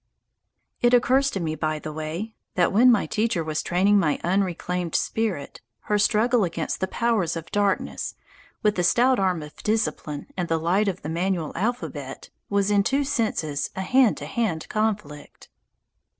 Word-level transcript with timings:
It 0.81 0.95
occurs 0.95 1.29
to 1.29 1.39
me, 1.39 1.53
by 1.53 1.77
the 1.77 1.93
way, 1.93 2.33
that 2.55 2.73
when 2.73 2.91
my 2.91 3.05
teacher 3.05 3.43
was 3.43 3.61
training 3.61 3.99
my 3.99 4.19
unreclaimed 4.23 4.95
spirit, 4.95 5.61
her 5.81 5.99
struggle 5.99 6.43
against 6.43 6.79
the 6.79 6.87
powers 6.87 7.35
of 7.35 7.51
darkness, 7.51 8.15
with 8.63 8.73
the 8.73 8.83
stout 8.83 9.19
arm 9.19 9.43
of 9.43 9.55
discipline 9.57 10.25
and 10.35 10.47
the 10.49 10.57
light 10.57 10.87
of 10.87 11.03
the 11.03 11.09
manual 11.09 11.51
alphabet, 11.55 12.31
was 12.49 12.71
in 12.71 12.81
two 12.81 13.03
senses 13.03 13.69
a 13.75 13.81
hand 13.81 14.17
to 14.17 14.25
hand 14.25 14.67
conflict. 14.69 15.49